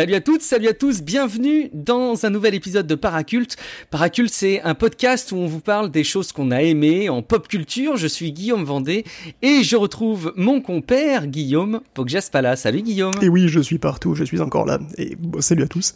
[0.00, 3.58] Salut à toutes, salut à tous, bienvenue dans un nouvel épisode de Paraculte.
[3.90, 7.46] Paraculte, c'est un podcast où on vous parle des choses qu'on a aimées en pop
[7.46, 7.98] culture.
[7.98, 9.04] Je suis Guillaume Vendée
[9.42, 12.56] et je retrouve mon compère Guillaume Poggiaspala.
[12.56, 13.12] Salut Guillaume.
[13.20, 14.78] Et oui, je suis partout, je suis encore là.
[14.96, 15.92] Et salut à tous.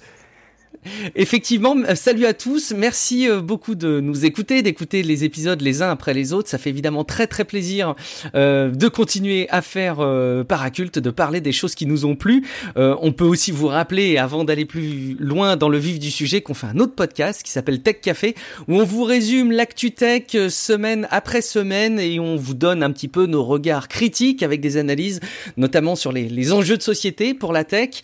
[1.14, 2.72] Effectivement, euh, salut à tous.
[2.76, 6.48] Merci euh, beaucoup de nous écouter, d'écouter les épisodes les uns après les autres.
[6.48, 7.94] Ça fait évidemment très très plaisir
[8.35, 12.46] euh, de continuer à faire euh, Paraculte, de parler des choses qui nous ont plu.
[12.76, 16.40] Euh, on peut aussi vous rappeler, avant d'aller plus loin dans le vif du sujet,
[16.40, 18.34] qu'on fait un autre podcast qui s'appelle Tech Café,
[18.68, 23.09] où on vous résume l'actu tech semaine après semaine et on vous donne un petit
[23.09, 25.20] peu nos regards critiques avec des analyses,
[25.56, 28.03] notamment sur les, les enjeux de société pour la tech.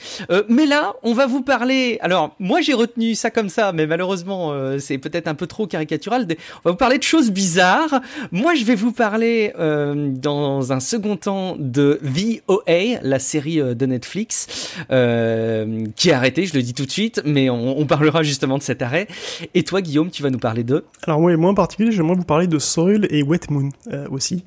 [0.49, 1.99] mais là, on va vous parler.
[2.01, 5.49] Alors, moi, j'ai j'ai retenu ça comme ça, mais malheureusement, euh, c'est peut-être un peu
[5.49, 6.25] trop caricatural.
[6.65, 8.01] On va vous parler de choses bizarres.
[8.31, 13.75] Moi, je vais vous parler euh, dans un second temps de VOA, la série euh,
[13.75, 17.87] de Netflix, euh, qui est arrêtée, je le dis tout de suite, mais on, on,
[17.87, 19.09] parlera justement de cet arrêt.
[19.55, 22.23] Et toi, Guillaume, tu vas nous parler de Alors, moi, moi en particulier, j'aimerais vous
[22.23, 23.71] parler de Soil et Wet Moon
[24.13, 24.45] aussi.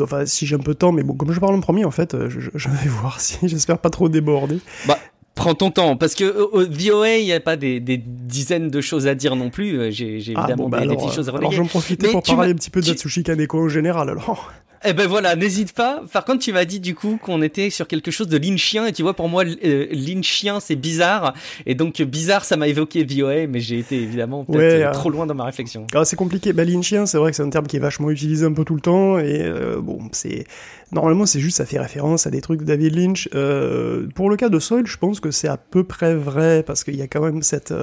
[0.00, 1.90] Enfin, si j'ai un peu de temps, mais bon, comme je parle en premier, en
[1.90, 4.60] fait, je, je vais voir si j'espère pas trop déborder.
[4.86, 4.98] Bah,
[5.36, 8.80] Prends ton temps, parce que au VOA, il n'y a pas des, des, dizaines de
[8.80, 9.92] choses à dire non plus.
[9.92, 12.22] J'ai évidemment ah bon, bah des, alors, des petites choses à Alors j'en profitais pour
[12.22, 14.50] parler un petit peu de Natsushi Kaneko en général, alors.
[14.84, 16.02] Eh ben voilà, n'hésite pas.
[16.12, 18.92] Par contre, tu m'as dit du coup qu'on était sur quelque chose de lynchien, et
[18.92, 21.34] tu vois, pour moi, euh, lynchien, c'est bizarre.
[21.64, 24.92] Et donc, bizarre, ça m'a évoqué VOA, mais j'ai été évidemment peut-être Ouais, euh, euh,
[24.92, 25.86] trop loin dans ma réflexion.
[25.94, 26.52] Ah, c'est compliqué.
[26.52, 28.74] Bah, lynchien, c'est vrai que c'est un terme qui est vachement utilisé un peu tout
[28.74, 30.44] le temps, et euh, bon, c'est
[30.92, 33.28] normalement c'est juste ça fait référence à des trucs de David Lynch.
[33.34, 36.84] Euh, pour le cas de Soil, je pense que c'est à peu près vrai parce
[36.84, 37.74] qu'il y a quand même cette,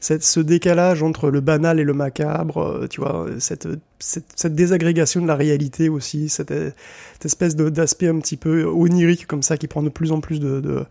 [0.00, 3.68] cette ce décalage entre le banal et le macabre, tu vois, cette,
[4.00, 9.26] cette, cette désagrégation de la réalité aussi, cette, cette espèce d'aspect un petit peu onirique
[9.26, 10.84] comme ça qui prend de plus en plus de, de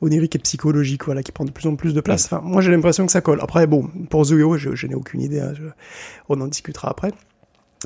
[0.00, 2.26] onirique et psychologique, voilà, qui prend de plus en plus de place.
[2.26, 3.40] Enfin, moi j'ai l'impression que ça colle.
[3.42, 5.64] Après, bon, pour Zoyo, je, je n'ai aucune idée, hein, je,
[6.28, 7.12] on en discutera après.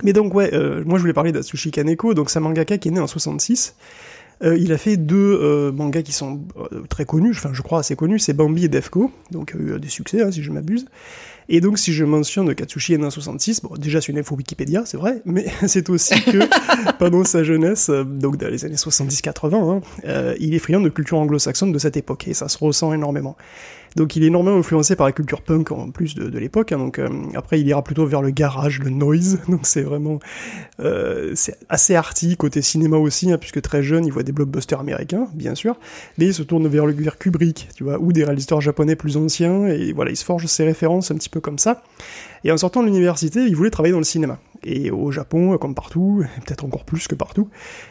[0.03, 2.89] Mais donc ouais, euh, moi je voulais parler d'Atsushi Kaneko, donc c'est un mangaka qui
[2.89, 3.75] est né en 66.
[4.45, 6.41] Euh, il a fait deux euh, mangas qui sont
[6.89, 9.81] très connus, enfin je crois assez connus, c'est Bambi et Defco, donc il a eu
[9.81, 10.87] des succès hein, si je m'abuse.
[11.51, 14.35] Et donc si je mentionne Katsushi est né en 66, bon déjà c'est une info
[14.35, 16.39] Wikipédia, c'est vrai, mais c'est aussi que
[16.99, 20.91] pendant sa jeunesse, euh, donc dans les années 70-80, hein, euh, il est friand de
[20.91, 23.37] culture anglo-saxonne de cette époque, et ça se ressent énormément.
[23.99, 26.71] Donc il est énormément influencé par la culture punk en plus de, l'époque.
[26.71, 29.41] Hein, donc euh, après il ira plutôt vers le garage, le noise.
[29.49, 30.21] Donc c'est vraiment
[30.79, 34.79] euh, c'est assez arty côté cinéma aussi, hein, puisque très jeune il voit des blockbusters
[34.79, 35.77] américains, bien sûr,
[36.17, 39.17] mais il se tourne vers le vers Kubrick, tu vois, ou des réalisateurs japonais plus
[39.17, 39.67] anciens.
[39.67, 41.83] Et voilà, il se forge ses références un petit peu comme ça.
[42.45, 44.39] Et en sortant de l'université, il voulait travailler dans le cinéma.
[44.65, 47.49] Et au Japon, comme partout, peut-être encore plus que partout,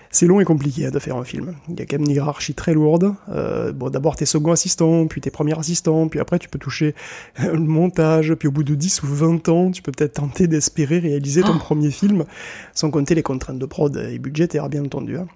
[0.10, 1.56] c'est long et compliqué de faire un film.
[1.70, 3.14] Il y a quand même une hiérarchie très lourde.
[3.30, 6.94] Euh, bon, d'abord tes second assistants, puis tes premiers assistants, puis après tu peux toucher
[7.40, 11.00] le montage, puis au bout de 10 ou 20 ans, tu peux peut-être tenter d'espérer
[11.00, 11.60] réaliser ton Oh.
[11.60, 12.26] premier film,
[12.74, 15.18] sans compter les contraintes de prod et budgétaires, bien entendu.
[15.18, 15.28] hein.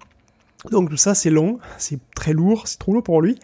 [0.70, 3.36] Donc tout ça, c'est long, c'est très lourd, c'est trop lourd pour lui.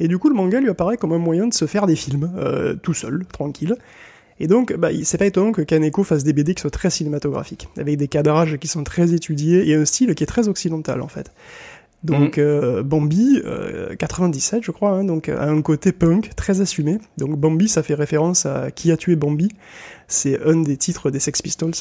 [0.00, 2.32] Et du coup, le manga lui apparaît comme un moyen de se faire des films,
[2.36, 3.76] euh, tout seul, tranquille.
[4.40, 7.68] Et donc, bah, c'est pas étonnant que Kaneko fasse des BD qui soient très cinématographiques,
[7.78, 11.08] avec des cadrages qui sont très étudiés et un style qui est très occidental en
[11.08, 11.30] fait.
[12.04, 16.98] Donc euh, Bambi, euh, 97 je crois, hein, donc a un côté punk très assumé.
[17.16, 19.48] Donc Bambi, ça fait référence à Qui a tué Bambi.
[20.06, 21.72] C'est un des titres des Sex Pistols.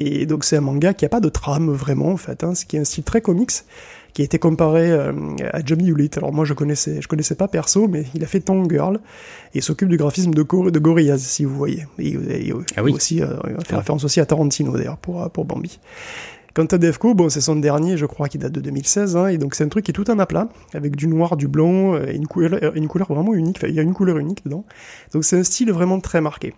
[0.00, 2.64] Et donc c'est un manga qui a pas de trame vraiment en fait, hein, ce
[2.66, 3.50] qui est un style très comics
[4.12, 5.12] qui a été comparé euh,
[5.52, 6.16] à Jamie Hewlett.
[6.16, 8.98] Alors moi je connaissais, je connaissais pas perso, mais il a fait Tongue Girl
[9.54, 11.86] et s'occupe du graphisme de, Gor- de Gorillaz, si vous voyez.
[11.98, 12.92] Et, et- et Ah oui.
[12.92, 15.78] aussi, euh, il fait référence aussi à Tarantino d'ailleurs pour, euh, pour Bambi.
[16.54, 19.36] Quant à Defco, bon, c'est son dernier, je crois, qui date de 2016, hein, et
[19.36, 22.06] donc c'est un truc qui est tout un aplat, avec du noir, du blanc, euh,
[22.08, 24.42] et une couleur, euh, une couleur vraiment unique, enfin, il y a une couleur unique
[24.46, 24.64] dedans.
[25.12, 26.54] Donc c'est un style vraiment très marqué.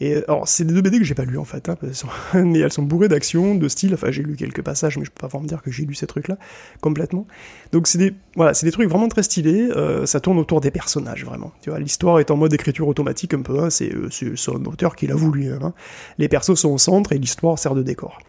[0.00, 1.76] Et euh, alors, c'est des deux BD que j'ai pas lu en fait, hein,
[2.34, 3.94] mais elles sont bourrées d'action, de style.
[3.94, 6.06] Enfin, j'ai lu quelques passages, mais je peux pas vraiment dire que j'ai lu ces
[6.06, 6.38] trucs-là
[6.80, 7.26] complètement.
[7.72, 9.68] Donc, c'est des, voilà, c'est des trucs vraiment très stylés.
[9.76, 11.52] euh, ça tourne autour des personnages vraiment.
[11.62, 13.58] Tu vois, l'histoire est en mode écriture automatique un peu.
[13.58, 15.52] Hein, c'est, euh, c'est un auteur qui l'a voulu.
[15.52, 15.72] Hein.
[16.18, 18.20] Les persos sont au centre et l'histoire sert de décor,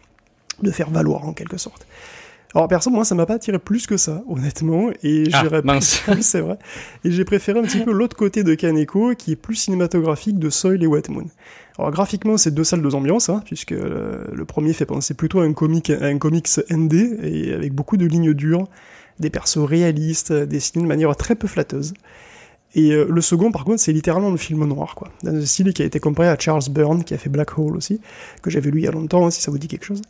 [0.62, 1.86] de faire valoir en quelque sorte.
[2.54, 5.24] Alors perso, moi, ça m'a pas attiré plus que ça, honnêtement, et
[6.08, 6.58] Ah, c'est vrai.
[7.04, 10.50] Et j'ai préféré un petit peu l'autre côté de Kaneko, qui est plus cinématographique de
[10.50, 11.26] Soil et Wet Moon.
[11.78, 15.40] Alors graphiquement, c'est deux salles, deux ambiances, hein, puisque euh, le premier fait penser plutôt
[15.40, 18.66] à un comic, à un comics ND, et avec beaucoup de lignes dures,
[19.20, 21.94] des persos réalistes, dessinés de manière très peu flatteuse.
[22.74, 25.08] Et euh, le second, par contre, c'est littéralement le film noir, quoi.
[25.22, 27.76] Dans un style qui a été comparé à Charles Byrne, qui a fait Black Hole
[27.76, 28.00] aussi,
[28.42, 30.02] que j'avais lu il y a longtemps, hein, si ça vous dit quelque chose.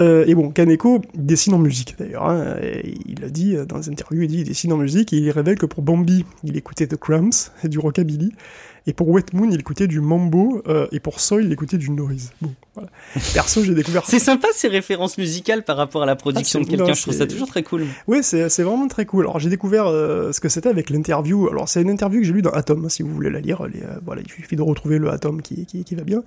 [0.00, 2.24] Euh, et bon, Kaneko dessine en musique d'ailleurs.
[2.24, 2.56] Hein,
[3.06, 5.58] il l'a dit dans des interviews, il dit il dessine en musique et il révèle
[5.58, 8.32] que pour Bambi, il écoutait The Cramps et du rockabilly.
[8.86, 11.90] Et pour Wet Moon, il écoutait du mambo, euh, et pour Soil, il écoutait du
[11.90, 12.32] noise.
[12.42, 12.90] Bon, voilà.
[13.32, 14.04] Perso, j'ai découvert.
[14.04, 16.92] c'est sympa ces références musicales par rapport à la production ah, de quelqu'un.
[16.92, 17.86] Je trouve ça toujours très cool.
[18.08, 19.24] Ouais, c'est vraiment très cool.
[19.24, 21.48] Alors j'ai découvert euh, ce que c'était avec l'interview.
[21.48, 23.66] Alors c'est une interview que j'ai lue dans Atom, si vous voulez la lire.
[23.66, 26.22] Les, euh, voilà, il suffit de retrouver le Atom qui qui, qui va bien.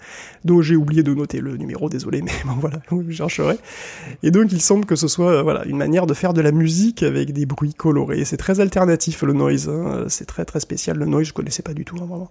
[0.45, 3.57] Donc j'ai oublié de noter le numéro, désolé, mais bon voilà, je chercherai.
[4.24, 7.04] Et donc il semble que ce soit voilà une manière de faire de la musique
[7.04, 8.24] avec des bruits colorés.
[8.25, 9.69] C'est très alternatif le noise.
[9.69, 10.06] Hein.
[10.07, 11.27] C'est très très spécial le noise.
[11.27, 12.30] Je connaissais pas du tout hein, vraiment.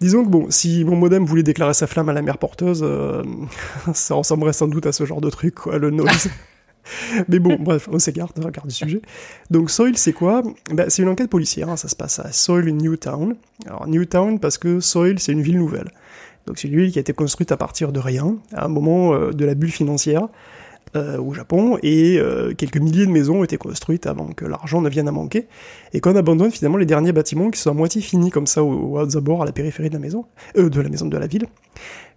[0.00, 3.22] Disons que bon, si mon modem voulait déclarer sa flamme à la mer porteuse, euh,
[3.94, 6.28] ça ressemblerait sans doute à ce genre de truc, quoi, le noise.
[7.28, 9.00] Mais bon, bref, on s'égare, on regarde du sujet.
[9.50, 10.42] Donc Soil, c'est quoi?
[10.72, 13.36] Ben, C'est une enquête policière, hein, ça se passe à Soil Newtown.
[13.66, 15.92] Alors Newtown parce que Soil, c'est une ville nouvelle.
[16.46, 19.14] Donc c'est une ville qui a été construite à partir de rien, à un moment
[19.14, 20.28] euh, de la bulle financière.
[20.94, 24.82] Euh, au Japon, et euh, quelques milliers de maisons ont été construites avant que l'argent
[24.82, 25.46] ne vienne à manquer,
[25.94, 29.00] et qu'on abandonne finalement les derniers bâtiments qui sont à moitié finis comme ça au,
[29.00, 30.26] au bord à la périphérie de la maison,
[30.58, 31.46] euh, de la maison de la ville.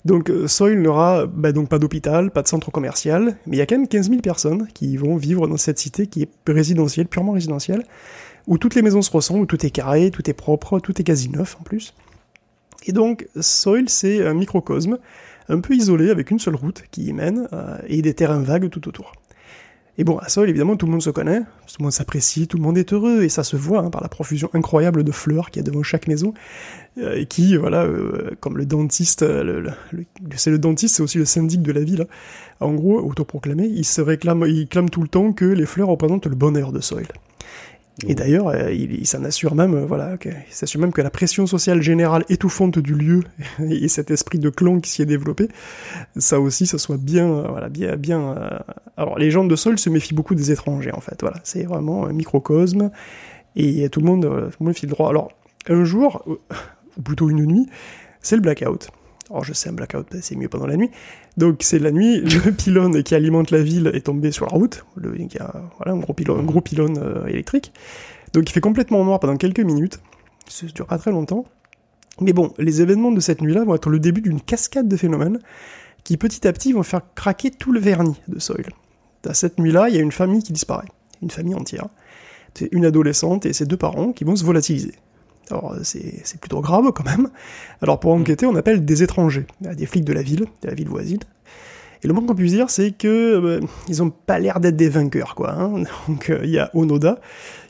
[0.04, 3.62] Donc euh, Soil n'aura bah, donc pas d'hôpital, pas de centre commercial, mais il y
[3.62, 7.08] a quand même 15 000 personnes qui vont vivre dans cette cité qui est résidentielle,
[7.08, 7.86] purement résidentielle,
[8.46, 11.06] où toutes les maisons se ressemblent, où tout est carré, tout est propre, tout est
[11.06, 11.94] quasi neuf en plus.
[12.86, 14.98] Et donc Soil c'est un microcosme
[15.50, 18.70] un peu isolé avec une seule route qui y mène euh, et des terrains vagues
[18.70, 19.14] tout autour.
[19.98, 22.58] Et bon, à Sol, évidemment, tout le monde se connaît, tout le monde s'apprécie, tout
[22.58, 25.52] le monde est heureux, et ça se voit hein, par la profusion incroyable de fleurs
[25.52, 26.34] qu'il y a devant chaque maison,
[26.98, 29.70] euh, et qui, voilà, euh, comme le dentiste, le,
[30.36, 32.66] c'est le dentiste, c'est aussi le syndic de la ville, hein.
[32.66, 36.28] en gros, autoproclamé, il se réclame, il clame tout le temps que les fleurs représentent
[36.28, 37.08] le bonheur de Soil.
[38.08, 41.48] Et d'ailleurs, euh, il, s'en assure même, euh, voilà, il s'assure même que la pression
[41.48, 43.24] sociale générale étouffante du lieu
[43.60, 45.48] et cet esprit de clan qui s'y est développé,
[46.18, 48.36] ça aussi, ça soit bien, euh, voilà, bien, bien.
[48.98, 51.22] Alors, les gens de Sol se méfient beaucoup des étrangers, en fait.
[51.22, 52.92] Voilà, c'est vraiment un microcosme
[53.56, 55.10] et tout le monde, tout le monde file droit.
[55.10, 55.32] Alors,
[55.70, 56.24] un jour,
[56.98, 57.68] ou plutôt une nuit,
[58.22, 58.90] c'est le blackout.
[59.30, 60.92] Alors je sais, un blackout, c'est mieux pendant la nuit.
[61.38, 64.86] Donc c'est la nuit, le pylône qui alimente la ville est tombé sur la route.
[64.96, 67.74] Le, il y a voilà, un gros pylône, un gros pylône euh, électrique.
[68.34, 70.00] Donc il fait complètement noir pendant quelques minutes.
[70.48, 71.46] Ça dure pas très longtemps.
[72.22, 75.40] Mais bon, les événements de cette nuit-là vont être le début d'une cascade de phénomènes
[76.04, 78.68] qui petit à petit vont faire craquer tout le vernis de Soil.
[79.28, 80.88] À cette nuit-là, il y a une famille qui disparaît.
[81.22, 81.88] Une famille entière.
[82.54, 84.94] C'est une adolescente et ses deux parents qui vont se volatiliser.
[85.52, 87.30] Alors c'est plutôt grave quand même.
[87.82, 90.90] Alors pour enquêter, on appelle des étrangers, des flics de la ville, de la ville
[90.90, 91.20] voisine.
[92.04, 94.90] Et le moins qu'on puisse dire, c'est que euh, ils ont pas l'air d'être des
[94.90, 95.54] vainqueurs, quoi.
[95.54, 95.84] Hein.
[96.08, 97.20] Donc euh, il y a Onoda,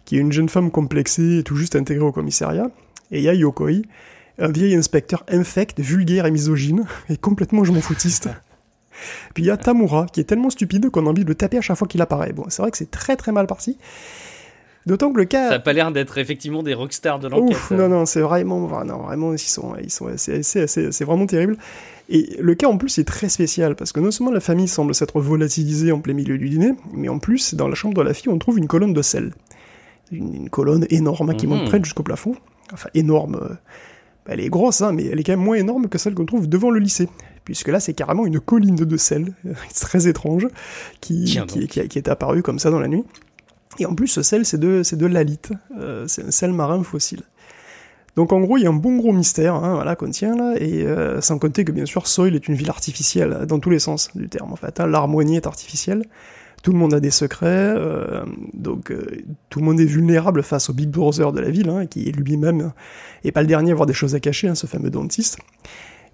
[0.04, 2.70] qui est une jeune femme complexée et tout juste intégrée au commissariat,
[3.12, 3.84] et il y a Yokoi,
[4.38, 8.30] un vieil inspecteur infect, vulgaire et misogyne, et complètement je m'en foutiste.
[9.34, 11.58] Puis il y a Tamura, qui est tellement stupide qu'on a envie de le taper
[11.58, 12.34] à chaque fois qu'il apparaît.
[12.34, 13.78] Bon, c'est vrai que c'est très très mal parti.
[14.86, 15.46] D'autant que le cas.
[15.46, 17.72] Ça n'a pas l'air d'être effectivement des rockstars de l'enquête.
[17.72, 21.58] non, non, c'est vraiment, non, vraiment, ils sont, ils sont, c'est vraiment terrible.
[22.08, 24.94] Et le cas en plus est très spécial parce que non seulement la famille semble
[24.94, 28.14] s'être volatilisée en plein milieu du dîner, mais en plus dans la chambre de la
[28.14, 29.32] fille on trouve une colonne de sel,
[30.12, 31.68] une, colonne énorme qui monte mhm.
[31.68, 32.36] près jusqu'au plafond.
[32.72, 33.56] Enfin énorme, euh,
[34.28, 36.48] elle est grosse, hein, mais elle est quand même moins énorme que celle qu'on trouve
[36.48, 37.10] devant le lycée
[37.44, 39.34] puisque là c'est carrément une colline de sel,
[39.80, 40.48] très étrange,
[41.00, 43.04] qui, qui, qui, est apparue comme ça dans la nuit.
[43.80, 45.52] Et en plus, ce sel, c'est de, c'est de l'alite.
[45.80, 47.24] Euh, c'est un sel marin fossile.
[48.16, 50.54] Donc en gros, il y a un bon gros mystère, hein, voilà, qu'on tient là,
[50.58, 53.80] et euh, sans compter que bien sûr, Soil est une ville artificielle, dans tous les
[53.80, 54.80] sens du terme en fait.
[54.80, 56.06] Hein, L'harmonie est artificielle,
[56.64, 58.94] tout le monde a des secrets, euh, donc
[59.50, 62.72] tout le monde est vulnérable face au Big Brother de la ville, hein, qui lui-même
[63.26, 65.38] est pas le dernier à avoir des choses à cacher, hein, ce fameux dentiste.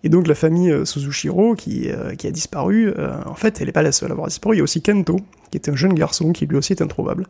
[0.03, 3.67] Et donc la famille euh, Suzushiro, qui, euh, qui a disparu, euh, en fait, elle
[3.67, 4.55] n'est pas la seule à avoir disparu.
[4.55, 5.17] Il y a aussi Kento,
[5.51, 7.27] qui est un jeune garçon qui lui aussi est introuvable.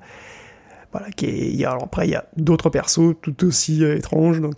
[0.92, 1.08] Voilà,
[1.70, 4.56] alors après, il y a d'autres persos tout aussi étranges, donc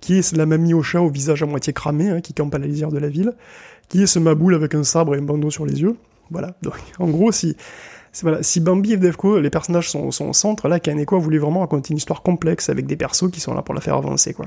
[0.00, 2.58] qui est la mamie au chat au visage à moitié cramé, hein, qui campe à
[2.58, 3.34] la lisière de la ville,
[3.90, 5.96] qui est ce maboule avec un sabre et un bandeau sur les yeux.
[6.30, 7.54] Voilà, donc en gros, si,
[8.40, 11.90] si Bambi et Defco, les personnages sont, sont au centre, là, Kaneko voulait vraiment raconter
[11.90, 14.46] une histoire complexe avec des persos qui sont là pour la faire avancer, quoi.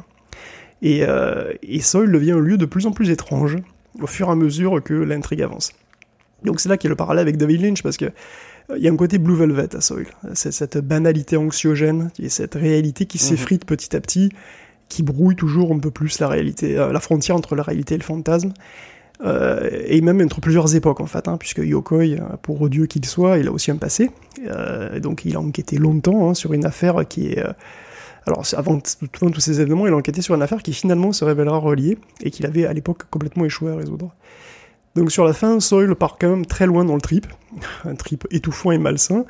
[0.82, 3.58] Et, euh, et Soil devient un lieu de plus en plus étrange
[4.02, 5.74] au fur et à mesure que l'intrigue avance.
[6.44, 8.84] Donc c'est là qu'il y a le parallèle avec David Lynch, parce que euh, il
[8.84, 10.06] y a un côté Blue Velvet à Soil.
[10.34, 13.24] C'est cette banalité anxiogène, et cette réalité qui mhm.
[13.24, 14.30] s'effrite petit à petit,
[14.88, 17.98] qui brouille toujours un peu plus la réalité, euh, la frontière entre la réalité et
[17.98, 18.54] le fantasme.
[19.26, 23.06] Euh, et même entre plusieurs époques en fait, hein, puisque Yokoi, euh, pour odieux qu'il
[23.06, 24.12] soit, il a aussi un passé.
[24.48, 27.44] Euh, donc il a enquêté longtemps hein, sur une affaire qui est
[28.28, 31.58] alors, avant tous ces événements, il a enquêté sur une affaire qui finalement se révélera
[31.58, 34.14] reliée et qu'il avait à l'époque complètement échoué à résoudre.
[34.96, 37.28] Donc sur la fin, Soil part quand même très loin dans le trip,
[37.86, 39.26] un trip étouffant et malsain,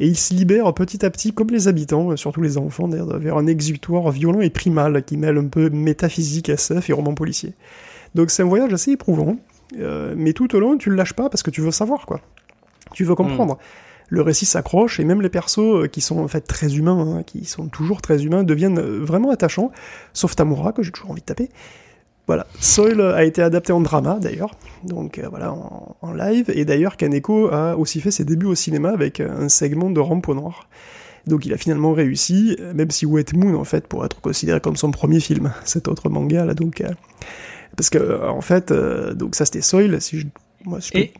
[0.00, 3.46] et il se libère petit à petit, comme les habitants, surtout les enfants, vers un
[3.46, 7.54] exutoire violent et primal qui mêle un peu métaphysique, SF et roman policier.
[8.14, 9.36] Donc c'est un voyage assez éprouvant,
[9.78, 12.20] euh, mais tout au long, tu le lâches pas parce que tu veux savoir, quoi.
[12.92, 13.58] Tu veux comprendre.
[14.08, 17.22] Le récit s'accroche et même les persos euh, qui sont en fait très humains, hein,
[17.22, 19.70] qui sont toujours très humains, deviennent euh, vraiment attachants,
[20.12, 21.48] sauf Tamura que j'ai toujours envie de taper.
[22.26, 26.96] Voilà, Soil a été adapté en drama d'ailleurs, donc euh, voilà, en, live, et d'ailleurs
[26.96, 30.68] Kaneko a aussi fait ses débuts au cinéma avec un segment de Rampo Noir.
[31.26, 34.76] Donc il a finalement réussi, même si Wet Moon en fait pourrait être considéré comme
[34.76, 36.82] son premier film, cet autre manga là donc...
[37.76, 40.26] parce que en fait, donc ça c'était Soil, si je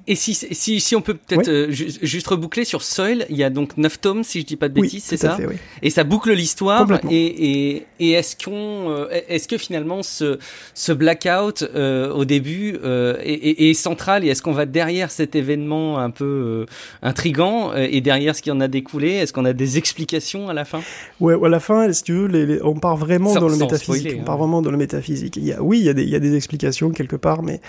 [0.07, 3.51] et, si, si, si, on peut peut-être euh, juste reboucler sur Soil, il y a
[3.51, 5.37] donc 9 tomes, si je dis pas de bêtises, c'est ça
[5.83, 6.87] Et ça boucle l'histoire.
[7.11, 10.39] Et, et, et est-ce qu'on, euh, est-ce que finalement ce,
[10.75, 15.99] ce blackout euh, au début est, est, central Et est-ce qu'on va derrière cet événement
[15.99, 16.67] un peu
[17.03, 20.65] intrigant et derrière ce qui en a découlé Est-ce qu'on a des explications à la
[20.65, 20.81] fin?
[21.21, 24.17] Ouais, à la fin, si tu veux, les, on part vraiment dans le métaphysique.
[24.21, 24.39] on part hein.
[24.39, 25.37] vraiment dans le métaphysique.
[25.37, 27.43] Il y a, oui, il y, a des, il y a des explications quelque part,
[27.43, 27.61] mais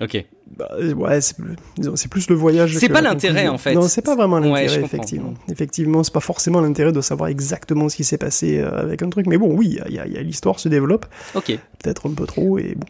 [0.00, 0.24] Ok.
[0.56, 2.76] Bah, ouais, c'est plus le voyage.
[2.76, 3.74] C'est pas l'intérêt en fait.
[3.74, 5.34] Non, c'est pas vraiment l'intérêt, effectivement.
[5.50, 9.10] Effectivement, c'est pas forcément l'intérêt de savoir exactement ce qui s'est passé euh, avec un
[9.10, 11.06] truc, mais bon, oui, il y a, l'histoire se développe.
[11.34, 11.58] Ok.
[11.82, 12.86] Peut-être un peu trop, et bon.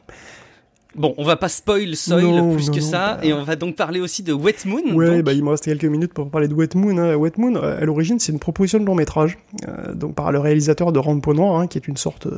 [0.94, 4.23] Bon, on va pas spoil Soil plus que ça, et on va donc parler aussi
[4.23, 4.94] de Wet Moon.
[4.94, 6.99] Ouais, bah il me reste quelques minutes pour parler de Wet Moon.
[6.99, 7.16] Hein.
[7.16, 10.38] Wet Moon, euh, à l'origine, c'est une proposition de long métrage, euh, donc par le
[10.38, 12.28] réalisateur de Rampo Noir, hein, qui est une sorte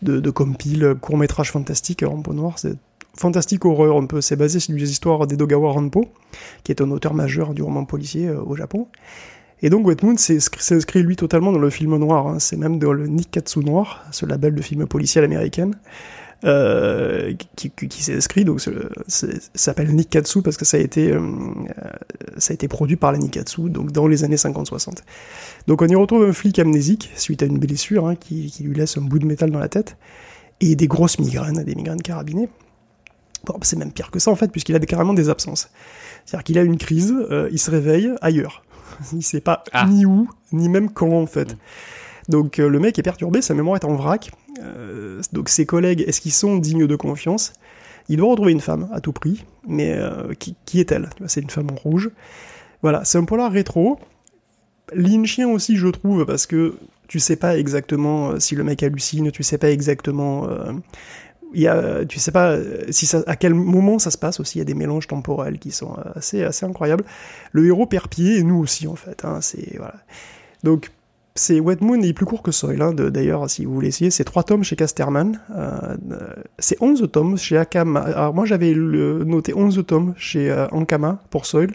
[0.00, 2.02] de, de compile court métrage fantastique.
[2.06, 2.74] Rampo Noir, c'est
[3.16, 4.20] fantastique horreur un peu.
[4.20, 6.06] C'est basé sur les histoires d'Edogawa Ranpo,
[6.62, 8.88] qui est un auteur majeur du roman policier euh, au Japon.
[9.62, 12.26] Et donc Wet Moon s'inscrit lui totalement dans le film noir.
[12.26, 12.38] Hein.
[12.38, 15.74] C'est même dans le Nikkatsu noir, ce label de film policier américaine.
[16.44, 18.60] Euh, qui, qui, s'est inscrit, donc
[19.08, 21.22] s'appelle Nikkatsu parce que ça a été euh,
[22.36, 24.98] ça a été produit par la Nikkatsu, donc dans les années 50-60.
[25.68, 28.74] Donc on y retrouve un flic amnésique suite à une blessure hein, qui, qui, lui
[28.74, 29.96] laisse un bout de métal dans la tête
[30.60, 32.50] et des grosses migraines, des migraines carabinées.
[33.44, 35.68] Bon, c'est même pire que ça en fait, puisqu'il a carrément des absences.
[36.24, 38.64] C'est-à-dire qu'il a une crise, euh, il se réveille ailleurs.
[39.12, 39.86] il sait pas ah.
[39.86, 41.52] ni où, ni même quand en fait.
[41.52, 41.58] Mm.
[42.30, 44.30] Donc euh, le mec est perturbé, sa mémoire est en vrac.
[44.62, 47.52] Euh, donc ses collègues, est-ce qu'ils sont dignes de confiance?
[48.08, 49.98] Il doit retrouver une femme à tout prix, mais
[50.38, 51.08] qui, qui est-elle?
[51.26, 52.10] C'est une femme en rouge.
[52.82, 53.98] Voilà, c'est un polar rétro.
[54.92, 56.76] Lynchien aussi, je trouve, parce que
[57.08, 60.46] tu sais pas exactement si le mec hallucine, tu sais pas exactement
[61.54, 62.56] il y a, tu sais pas
[62.90, 64.58] si ça, à quel moment ça se passe aussi.
[64.58, 67.04] Il y a des mélanges temporels qui sont assez, assez incroyables.
[67.52, 69.24] Le héros perd pied et nous aussi en fait.
[69.24, 69.94] Hein, c'est voilà.
[70.62, 70.90] Donc
[71.36, 72.80] c'est Wet Moon, est plus court que Soil.
[72.80, 75.40] Hein, D'ailleurs, si vous voulez essayer, c'est 3 tomes chez Casterman.
[75.56, 75.96] Euh,
[76.58, 78.00] c'est 11 tomes chez Akama.
[78.00, 81.70] Alors moi j'avais noté 11 tomes chez euh, Ankama pour Soil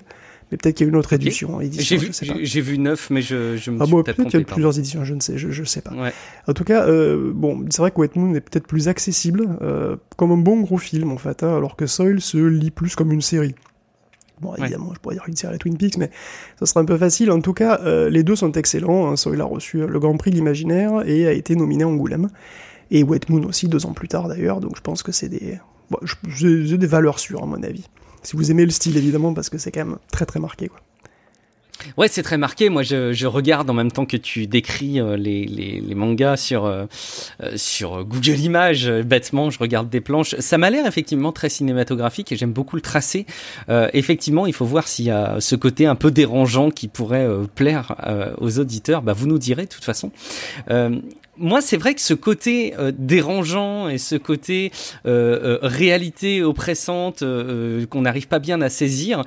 [0.52, 1.60] mais peut-être qu'il y a une autre édition.
[1.72, 4.46] J'ai vu, vu neuf, mais je, je me ah suis bon, peut-être qu'il y a
[4.46, 5.92] plusieurs éditions, je ne sais, je, je sais pas.
[5.92, 6.14] Ouais.
[6.48, 9.96] En tout cas, euh, bon, c'est vrai que Wet Moon est peut-être plus accessible, euh,
[10.18, 13.12] comme un bon gros film en fait, hein, alors que Soil se lit plus comme
[13.12, 13.56] une série.
[14.42, 16.12] Bon, évidemment, je pourrais dire une série Twin Peaks, mais
[16.58, 17.30] ça sera un peu facile.
[17.30, 19.12] En tout cas, euh, les deux sont excellents.
[19.12, 19.18] Hein.
[19.18, 22.30] Soil a reçu le Grand Prix de l'Imaginaire et a été nominé à Angoulême.
[22.90, 25.60] Et Wet Moon aussi, deux ans plus tard d'ailleurs, donc je pense que c'est des...
[25.92, 26.00] Bon,
[26.40, 27.90] des valeurs sûres à mon avis.
[28.24, 30.68] Si vous aimez le style, évidemment, parce que c'est quand même très très marqué.
[30.68, 30.80] Quoi.
[31.98, 32.70] Ouais, c'est très marqué.
[32.70, 36.38] Moi, je, je, regarde en même temps que tu décris euh, les, les, les, mangas
[36.38, 36.86] sur euh,
[37.42, 38.90] euh, sur Google Images.
[38.90, 40.36] bêtement, je regarde des planches.
[40.40, 43.26] Ça m'a l'air effectivement très cinématographique et j'aime beaucoup le tracé.
[43.94, 48.36] effectivement, il faut voir s'il y a ce côté un peu dérangeant qui pourrait plaire
[48.40, 49.02] aux auditeurs.
[49.02, 50.12] Bah, vous nous direz de toute façon
[51.40, 54.72] moi, c'est vrai que ce côté euh, dérangeant et ce côté
[55.06, 59.24] euh, euh réalité oppressante euh, qu'on n'arrive pas bien à saisir,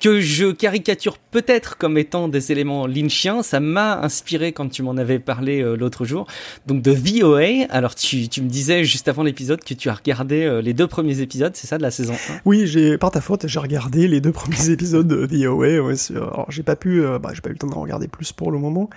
[0.00, 4.96] que je caricature peut-être comme étant des éléments lynchiens, ça m'a inspiré quand tu m'en
[4.96, 6.26] avais parlé l'autre jour.
[6.66, 10.60] Donc de VOA, alors tu, tu me disais juste avant l'épisode que tu as regardé
[10.62, 13.46] les deux premiers épisodes, c'est ça, de la saison 1 Oui, j'ai par ta faute,
[13.46, 15.92] j'ai regardé les deux premiers épisodes de VOA.
[16.10, 18.58] Alors j'ai pas pu, bah, j'ai pas eu le temps d'en regarder plus pour le
[18.58, 18.90] moment.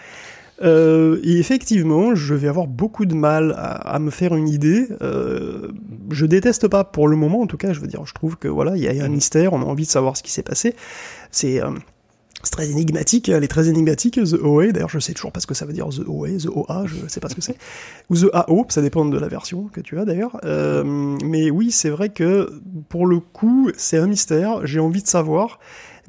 [0.63, 4.87] Euh, et effectivement, je vais avoir beaucoup de mal à, me faire une idée.
[5.01, 5.71] Euh,
[6.09, 7.73] je déteste pas pour le moment, en tout cas.
[7.73, 9.85] Je veux dire, je trouve que voilà, il y a un mystère, on a envie
[9.85, 10.75] de savoir ce qui s'est passé.
[11.31, 11.71] C'est euh,
[12.51, 15.53] très énigmatique, elle est très énigmatique, The OA, d'ailleurs je sais toujours pas ce que
[15.53, 17.57] ça veut dire The OA, The OA, je sais pas ce que c'est,
[18.09, 20.83] ou The AO, ça dépend de la version que tu as d'ailleurs, euh,
[21.23, 25.59] mais oui c'est vrai que pour le coup c'est un mystère, j'ai envie de savoir,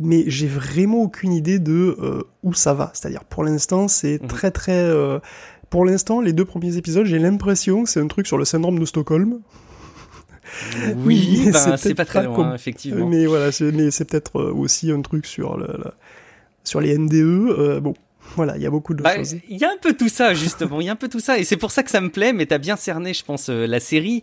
[0.00, 2.90] mais j'ai vraiment aucune idée de euh, où ça va.
[2.94, 4.28] C'est-à-dire, pour l'instant, c'est mhm.
[4.28, 4.72] très très.
[4.72, 5.18] Euh,
[5.70, 8.78] pour l'instant, les deux premiers épisodes, j'ai l'impression que c'est un truc sur le syndrome
[8.78, 9.40] de Stockholm.
[11.04, 13.06] Oui, ben, c'est pas très loin, effectivement.
[13.06, 15.68] Mais voilà, c'est peut-être aussi un truc sur le,
[16.64, 17.80] sur les NDE.
[17.80, 17.94] bon,
[18.36, 19.36] voilà, il y a beaucoup de bah, choses.
[19.48, 21.38] Il y a un peu tout ça justement, il y a un peu tout ça
[21.38, 22.32] et c'est pour ça que ça me plaît.
[22.32, 24.22] Mais t'as bien cerné, je pense, euh, la série.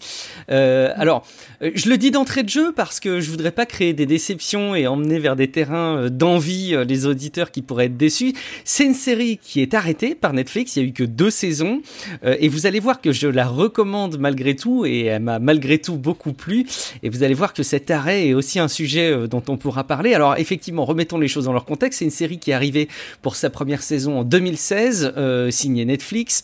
[0.51, 1.25] Euh, alors,
[1.61, 4.75] euh, je le dis d'entrée de jeu parce que je voudrais pas créer des déceptions
[4.75, 8.33] et emmener vers des terrains d'envie les auditeurs qui pourraient être déçus.
[8.63, 10.75] C'est une série qui est arrêtée par Netflix.
[10.75, 11.81] Il y a eu que deux saisons
[12.23, 15.97] et vous allez voir que je la recommande malgré tout et elle m'a malgré tout
[15.97, 16.65] beaucoup plu.
[17.03, 20.13] Et vous allez voir que cet arrêt est aussi un sujet dont on pourra parler.
[20.13, 21.99] Alors effectivement, remettons les choses dans leur contexte.
[21.99, 22.87] C'est une série qui est arrivée
[23.21, 26.43] pour sa première saison en 2016, euh, signé Netflix.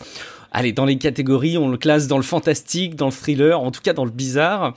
[0.53, 3.79] Allez, dans les catégories, on le classe dans le fantastique, dans le thriller, en tout
[3.81, 4.75] cas dans le bizarre.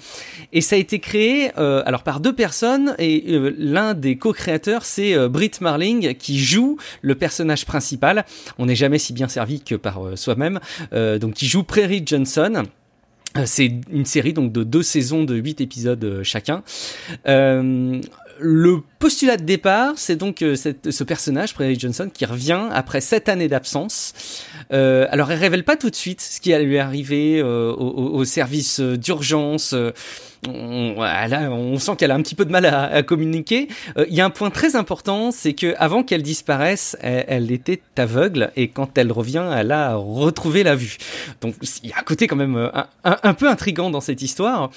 [0.53, 4.85] Et ça a été créé euh, alors par deux personnes et euh, l'un des co-créateurs
[4.85, 8.25] c'est euh, Britt Marling qui joue le personnage principal.
[8.59, 10.61] On n'est jamais si bien servi que par soi-même.
[10.93, 12.63] donc qui joue Prairie Johnson.
[13.47, 16.63] C'est une série donc de deux saisons de huit épisodes chacun.
[18.41, 23.29] Le postulat de départ, c'est donc euh, ce personnage, Prairie Johnson, qui revient après sept
[23.29, 24.13] années d'absence.
[24.73, 28.15] Euh, alors, elle révèle pas tout de suite ce qui allait lui arriver euh, au,
[28.15, 29.75] au, service d'urgence
[30.49, 33.69] on, sent qu'elle a un petit peu de mal à, communiquer.
[33.97, 37.81] Euh, il y a un point très important, c'est que avant qu'elle disparaisse, elle, était
[37.97, 40.97] aveugle et quand elle revient, elle a retrouvé la vue.
[41.41, 42.69] Donc il y a un côté quand même euh,
[43.05, 44.71] un, peu intrigant dans cette histoire.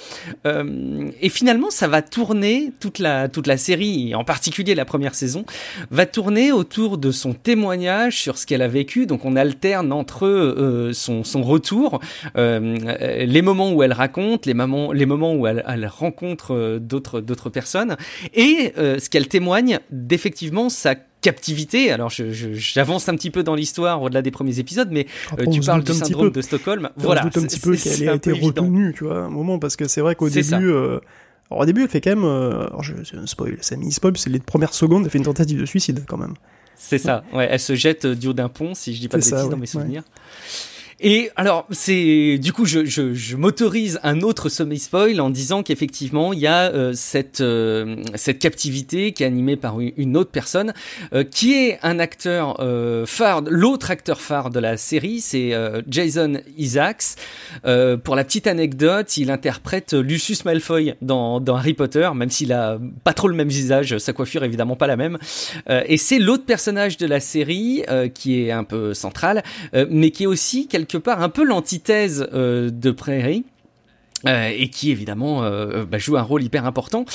[0.45, 5.15] Euh, et finalement, ça va tourner toute la toute la série, en particulier la première
[5.15, 5.45] saison,
[5.91, 9.05] va tourner autour de son témoignage sur ce qu'elle a vécu.
[9.05, 11.99] Donc on alterne entre son, son retour,
[12.35, 17.97] les moments où elle raconte, les moments où elle elle, rencontre euh, d'autres d'autres personnes
[18.33, 21.91] et euh, ce qu'elle témoigne d'effectivement sa captivité.
[21.91, 25.07] Alors, j'avance un petit peu dans l'histoire au-delà des premiers épisodes, mais
[25.39, 26.89] euh, tu parles du syndrome de Stockholm.
[26.95, 29.87] Voilà, on un petit peu qu'elle ait été retenue, tu vois, un moment, parce que
[29.87, 30.71] c'est vrai qu'au début.
[30.71, 31.01] alors
[31.49, 32.25] au début, elle fait quand même.
[32.25, 35.65] alors, je, un spoil, c'est spoil, c'est les premières secondes, elle fait une tentative de
[35.65, 36.33] suicide quand même.
[36.75, 39.23] C'est ça, ouais, elle se jette du haut d'un pont, si je dis pas de
[39.23, 40.03] bêtises dans mes souvenirs.
[40.99, 45.61] Et alors, c'est du coup, je, je, je m'autorise un autre semi spoil en disant
[45.61, 50.31] qu'effectivement, il y a euh, cette euh, cette captivité qui est animée par une autre
[50.31, 50.73] personne,
[51.13, 52.57] euh, qui est un acteur
[53.05, 55.53] phare, l'autre acteur phare de la série, c'est
[55.87, 57.15] Jason Isaacs.
[57.61, 62.79] pour la petite anecdote, il interprète Lucius Malfoy dans, dans Harry Potter, même s'il a
[63.03, 65.17] pas trop le même visage, sa coiffure évidemment pas la même.
[65.69, 67.83] et c'est l'autre personnage de la série
[68.13, 69.43] qui est un peu central,
[69.89, 73.45] mais qui est aussi quelque quelque part un peu l'antithèse euh, de Prairie.
[74.25, 77.05] Euh, et qui évidemment euh, bah, joue un rôle hyper important.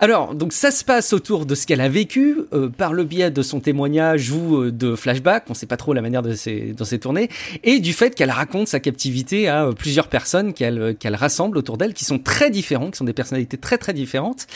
[0.00, 2.38] Alors, donc ça se passe autour de ce qu'elle a vécu
[2.78, 6.22] par le biais de son témoignage ou de flashback, on sait pas trop la manière
[6.22, 7.28] de ces, dans ces tournées,
[7.62, 11.92] et du fait qu'elle raconte sa captivité à plusieurs personnes qu'elle qu'elle rassemble autour d'elle,
[11.92, 14.46] qui sont très différentes, qui sont des personnalités très très différentes.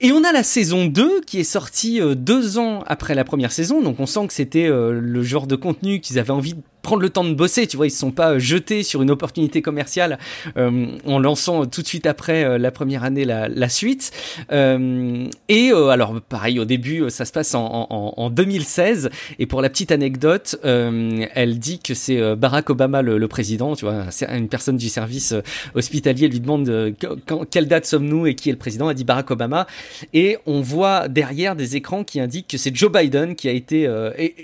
[0.00, 3.82] Et on a la saison 2 qui est sortie deux ans après la première saison,
[3.82, 7.10] donc on sent que c'était le genre de contenu qu'ils avaient envie de prendre le
[7.10, 10.18] temps de bosser, tu vois, ils se sont pas jetés sur une opportunité commerciale
[10.56, 14.10] euh, en lançant tout de suite après euh, la première année la, la suite.
[14.52, 19.46] Euh, et euh, alors pareil au début, ça se passe en, en, en 2016 et
[19.46, 23.84] pour la petite anecdote, euh, elle dit que c'est Barack Obama le, le, président, tu
[23.84, 25.34] vois, une personne du service
[25.74, 26.94] hospitalier lui demande
[27.26, 29.66] quand, quelle date sommes-nous et qui est le président, elle dit Barack Obama.
[30.14, 33.88] Et on voit derrière des écrans qui indiquent que c'est Joe Biden qui a été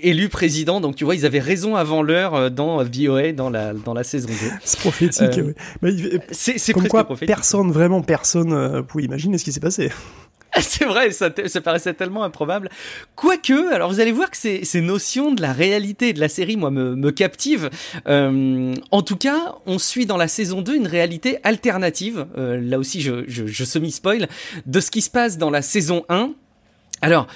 [0.01, 3.73] élu président, donc tu vois, ils avaient raison avant l'heure euh, dans VOA dans la,
[3.73, 4.33] dans la saison 2.
[4.63, 5.39] C'est prophétique.
[5.83, 9.91] Euh, c'est comme quoi personne, vraiment personne, euh, pouvait imaginer ce qui s'est passé.
[10.61, 12.69] C'est vrai, ça, ça, paraissait tellement improbable.
[13.15, 16.55] Quoique, alors vous allez voir que ces, ces notions de la réalité de la série,
[16.55, 17.69] moi, me, me captivent.
[18.05, 22.25] en tout cas, on suit dans la saison 2 une réalité alternative.
[22.37, 24.29] là aussi, je, je, je semi-spoil
[24.65, 26.31] de ce qui se passe dans la saison 1.
[27.01, 27.27] Alors,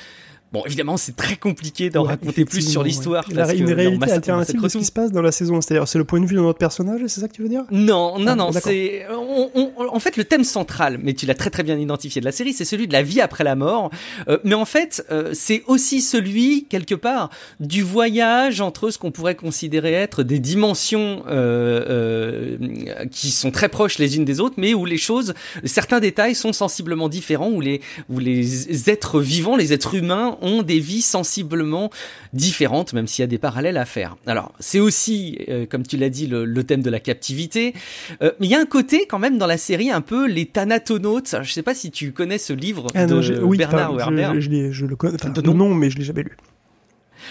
[0.52, 3.28] Bon, évidemment, c'est très compliqué d'en raconter plus sur l'histoire.
[3.30, 3.36] Ouais.
[3.36, 5.62] Parce une réalité alternative de ce qui se passe dans la saison.
[5.62, 7.66] C'est-à-dire, c'est le point de vue de notre personnage, c'est ça que tu veux dire?
[7.72, 8.52] Non, non, ah, non.
[8.52, 12.32] C'est, en fait, le thème central, mais tu l'as très très bien identifié de la
[12.32, 13.92] série, c'est celui de la vie après la mort.
[14.28, 19.12] Euh, mais en fait, euh, c'est aussi celui quelque part du voyage entre ce qu'on
[19.12, 24.56] pourrait considérer être des dimensions euh, euh, qui sont très proches les unes des autres,
[24.58, 25.34] mais où les choses,
[25.64, 30.64] certains détails sont sensiblement différents, où les où les êtres vivants, les êtres humains ont
[30.64, 31.90] des vies sensiblement
[32.34, 34.18] différentes, même s'il y a des parallèles à faire.
[34.26, 37.74] Alors, c'est aussi, euh, comme tu l'as dit, le, thème de la captivité.
[38.22, 40.46] Euh, mais il y a un côté quand même dans la série un peu les
[40.46, 41.36] Thanatonautes.
[41.42, 44.32] je sais pas si tu connais ce livre ah de Bernard Werner.
[44.40, 46.38] Je, je, le connais, de nom, mais je l'ai jamais lu.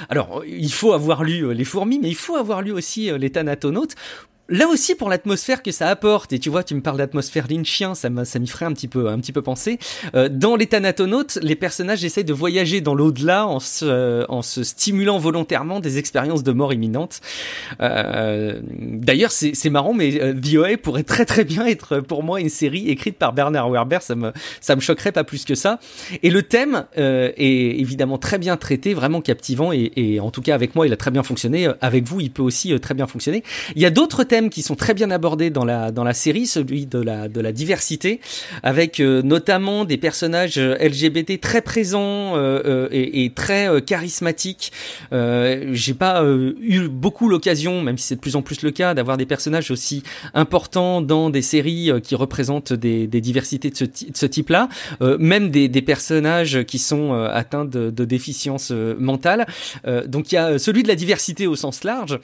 [0.08, 3.30] Alors, il faut avoir lu euh, Les Fourmis, mais il faut avoir lu aussi Les
[3.30, 3.94] Thanatonautes
[4.48, 7.94] là aussi pour l'atmosphère que ça apporte et tu vois tu me parles d'atmosphère lynchien
[7.94, 9.78] ça ça m'y ferait un petit peu un petit peu penser.
[10.14, 14.62] Euh, dans les Thanatonautes les personnages essayent de voyager dans l'au-delà en se en se
[14.62, 17.20] stimulant volontairement des expériences de mort imminente.
[17.80, 22.40] Euh, d'ailleurs c'est c'est marrant mais euh, VOA pourrait très très bien être pour moi
[22.40, 25.78] une série écrite par Bernard Werber ça me ça me choquerait pas plus que ça.
[26.22, 30.40] Et le thème euh, est évidemment très bien traité vraiment captivant et, et, en tout
[30.40, 31.68] cas avec moi il a très bien fonctionné.
[31.82, 33.42] Avec vous il peut aussi très bien fonctionner.
[33.76, 36.46] Il y a d'autres thèmes qui sont très bien abordés dans la dans la série,
[36.46, 38.20] celui de la de la diversité,
[38.62, 44.72] avec euh, notamment des personnages euh, LGBT très présents euh, et, très charismatiques.
[45.10, 49.16] J'ai pas eu beaucoup l'occasion, même si c'est de plus en plus le cas, d'avoir
[49.16, 50.02] des personnages aussi
[50.34, 54.68] importants dans des séries qui représentent des, diversités de ce, type-là,
[55.18, 59.46] même des, des personnages qui sont atteints de, de déficience mentale.
[60.06, 62.18] donc il y a celui de la diversité au sens large.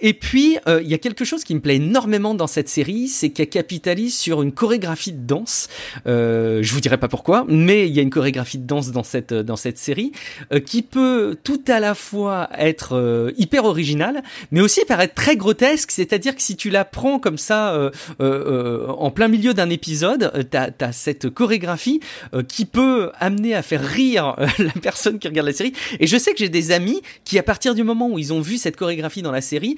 [0.00, 3.08] Et puis il y a quelque chose chose qui me plaît énormément dans cette série,
[3.08, 5.68] c'est qu'elle capitalise sur une chorégraphie de danse.
[6.06, 9.02] Euh, je vous dirai pas pourquoi, mais il y a une chorégraphie de danse dans
[9.02, 10.12] cette dans cette série
[10.52, 15.36] euh, qui peut tout à la fois être euh, hyper originale, mais aussi paraître très
[15.36, 15.90] grotesque.
[15.90, 20.92] C'est-à-dire que si tu la prends comme ça en plein milieu d'un épisode, t'as as
[20.92, 22.00] cette chorégraphie
[22.46, 25.72] qui peut amener à faire rire la personne qui regarde la série.
[25.98, 28.40] Et je sais que j'ai des amis qui, à partir du moment où ils ont
[28.40, 29.76] vu cette chorégraphie dans la série,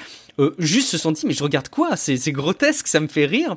[0.58, 3.56] juste se sont dit mais je regarde quoi C'est grotesque, ça me fait rire.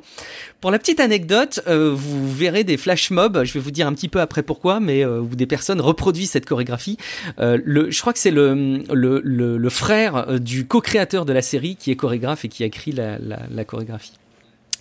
[0.60, 3.44] Pour la petite anecdote, euh, vous verrez des flash mobs.
[3.44, 6.30] Je vais vous dire un petit peu après pourquoi, mais euh, où des personnes reproduisent
[6.30, 6.98] cette chorégraphie.
[7.38, 11.96] Euh, le, je crois que c'est le, frère du co-créateur de la série qui est
[11.96, 14.19] chorégraphe et qui a écrit la chorégraphie.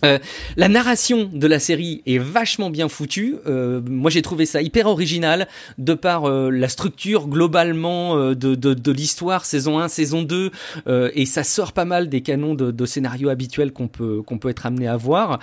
[0.06, 0.20] Euh,
[0.56, 3.36] la narration de la série est vachement bien foutue.
[3.48, 8.56] Euh, moi, j'ai trouvé ça hyper original de par euh, la structure globalement euh, de,
[8.56, 10.52] de, de l'histoire, saison 1, saison 2,
[11.14, 14.50] et ça sort pas mal des canons de, de scénario habituels qu'on peut qu'on peut
[14.50, 15.40] être amené à voir.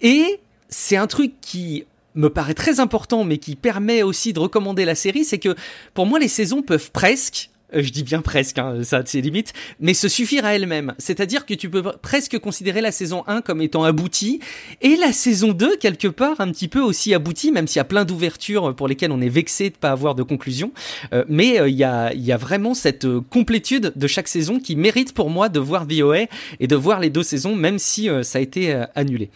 [0.00, 4.84] Et c'est un truc qui me paraît très important, mais qui permet aussi de recommander
[4.84, 5.54] la série, c'est que
[5.94, 9.20] pour moi, les saisons peuvent presque euh, je dis bien presque, hein, ça a ses
[9.20, 10.94] limites, mais se suffire à elle-même.
[10.98, 14.40] C'est-à-dire que tu peux presque considérer la saison 1 comme étant aboutie,
[14.82, 17.84] et la saison 2, quelque part, un petit peu aussi aboutie, même s'il y a
[17.84, 20.72] plein d'ouvertures pour lesquelles on est vexé de pas avoir de conclusion.
[21.12, 24.76] Euh, mais euh, il y, a, y a vraiment cette complétude de chaque saison qui
[24.76, 26.26] mérite pour moi de voir VOA
[26.60, 29.30] et de voir les deux saisons, même si ça a été annulé.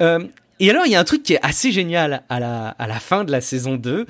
[0.00, 3.00] et alors, il y a un truc qui est assez génial à la, à la
[3.00, 4.06] fin de la saison 2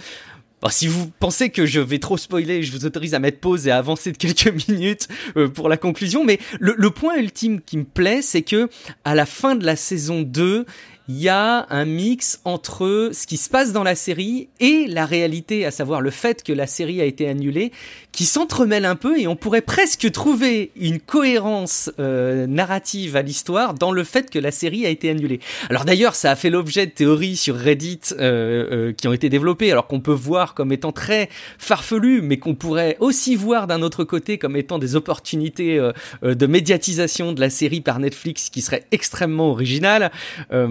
[0.73, 3.71] si vous pensez que je vais trop spoiler, je vous autorise à mettre pause et
[3.71, 6.25] à avancer de quelques minutes euh, pour la conclusion.
[6.25, 8.69] Mais le, le, point ultime qui me plaît, c'est que
[9.05, 10.65] à la fin de la saison 2,
[11.09, 15.07] il y a un mix entre ce qui se passe dans la série et la
[15.07, 17.73] réalité, à savoir le fait que la série a été annulée,
[18.13, 23.75] qui s'entremêle un peu et on pourrait presque trouver une cohérence euh, narrative à l'histoire
[23.75, 25.41] dans le fait que la série a été annulée.
[25.69, 29.29] Alors d'ailleurs, ça a fait l'objet de théories sur Reddit euh, euh, qui ont été
[29.29, 33.83] développées, alors qu'on peut voir comme étant très farfelu, mais qu'on pourrait aussi voir d'un
[33.83, 38.49] autre côté comme étant des opportunités euh, euh, de médiatisation de la série par Netflix
[38.51, 40.11] qui seraient extrêmement originales.
[40.53, 40.67] Euh,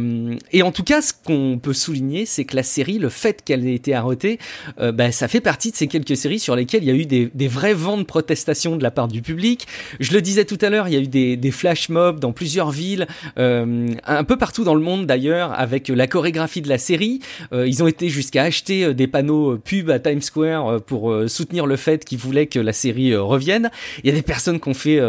[0.52, 3.68] et en tout cas, ce qu'on peut souligner, c'est que la série, le fait qu'elle
[3.68, 4.40] ait été arrêtée,
[4.80, 7.06] euh, bah, ça fait partie de ces quelques séries sur lesquelles il y a eu
[7.06, 9.68] des, des, vrais vents de protestation de la part du public.
[10.00, 12.32] Je le disais tout à l'heure, il y a eu des, des flash mobs dans
[12.32, 13.08] plusieurs villes,
[13.38, 17.20] euh, un peu partout dans le monde d'ailleurs, avec la chorégraphie de la série.
[17.52, 21.66] Euh, ils ont été jusqu'à acheter euh, des panneaux pub à Times Square pour soutenir
[21.66, 23.72] le fait qu'ils voulaient que la série revienne.
[24.04, 25.00] Il y a des personnes qui ont fait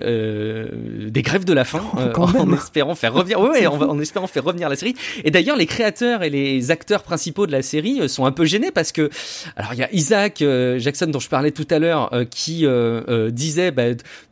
[0.00, 4.26] des grèves de la faim oh, en espérant faire revenir, ouais, ouais, en, en espérant
[4.26, 4.94] faire revenir la série.
[5.24, 8.44] Et d'ailleurs, les créateurs et les acteurs principaux de la série euh, sont un peu
[8.44, 9.10] gênés parce que,
[9.56, 12.66] alors il y a Isaac euh, Jackson dont je parlais tout à l'heure euh, qui
[13.32, 13.84] disait bah,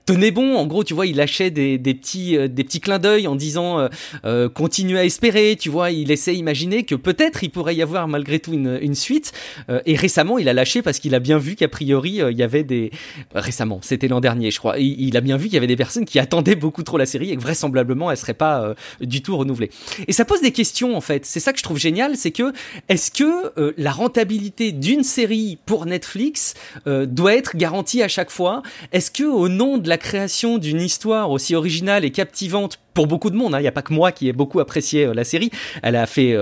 [0.08, 0.56] tenez bon.
[0.56, 3.36] En gros, tu vois, il lâchait des, des petits, euh, des petits clins d'œil en
[3.36, 3.88] disant euh,
[4.24, 5.56] euh continuez à espérer.
[5.60, 8.94] Tu vois, il essaie d'imaginer que peut-être il pourrait y avoir malgré tout une, une
[8.94, 9.32] suite.
[9.68, 12.42] Euh, et récemment, il a lâché parce qu'il a bien vu qu'a priori il y
[12.42, 12.90] avait des
[13.34, 14.78] récemment, c'était l'an dernier, je crois.
[14.78, 17.04] Il, il, a bien vu qu'il y avait des personnes qui attendaient beaucoup trop la
[17.04, 19.70] série et que vraisemblablement elle serait pas du tout renouvelée.
[20.06, 21.26] Et ça pose des questions en fait.
[21.26, 22.52] C'est ça que je trouve génial, c'est que
[22.88, 26.54] est-ce que la rentabilité d'une série pour Netflix
[26.86, 28.62] doit être garantie à chaque fois?
[28.92, 33.30] Est-ce que au nom de la création d'une histoire aussi originale et captivante pour beaucoup
[33.30, 33.54] de monde.
[33.54, 33.60] Hein.
[33.60, 35.50] Il n'y a pas que moi qui ai beaucoup apprécié la série.
[35.82, 36.36] Elle a fait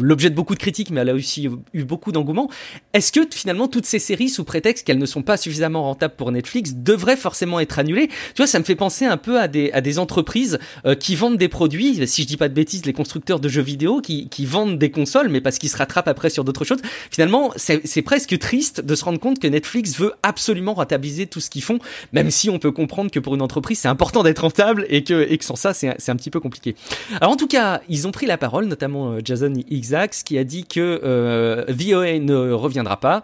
[0.00, 2.48] l'objet de beaucoup de critiques, mais elle a aussi eu beaucoup d'engouement.
[2.94, 6.32] Est-ce que finalement toutes ces séries, sous prétexte qu'elles ne sont pas suffisamment rentables pour
[6.32, 8.08] Netflix, devraient forcément être annulées?
[8.08, 10.58] Tu vois, ça me fait penser un peu à des, à des entreprises
[11.00, 14.00] qui vendent des produits, si je dis pas de bêtises, les constructeurs de jeux vidéo
[14.00, 16.80] qui, qui vendent des consoles, mais parce qu'ils se rattrapent après sur d'autres choses.
[17.10, 21.50] Finalement, c'est presque triste de se rendre compte que Netflix veut absolument rentabiliser tout ce
[21.50, 21.78] qu'ils font,
[22.12, 25.26] même si on peut comprendre que pour une entreprise, c'est important d'être rentable et que,
[25.28, 26.76] et que sans ça, c'est un petit peu compliqué.
[27.20, 30.44] Alors en tout cas, ils ont pris la parole, notamment euh, Jason Isaacs, qui a
[30.44, 33.22] dit que euh, VOA ne reviendra pas.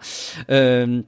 [0.49, 1.01] Euh,